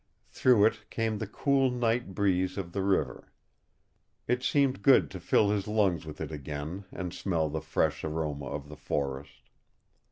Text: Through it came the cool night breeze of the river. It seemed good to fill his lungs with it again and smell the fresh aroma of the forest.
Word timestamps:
Through 0.31 0.65
it 0.65 0.89
came 0.89 1.19
the 1.19 1.27
cool 1.27 1.69
night 1.69 2.15
breeze 2.15 2.57
of 2.57 2.71
the 2.71 2.81
river. 2.81 3.31
It 4.27 4.41
seemed 4.41 4.81
good 4.81 5.11
to 5.11 5.19
fill 5.19 5.51
his 5.51 5.67
lungs 5.67 6.07
with 6.07 6.19
it 6.19 6.31
again 6.31 6.85
and 6.91 7.13
smell 7.13 7.49
the 7.51 7.61
fresh 7.61 8.03
aroma 8.03 8.47
of 8.47 8.67
the 8.67 8.75
forest. 8.77 9.51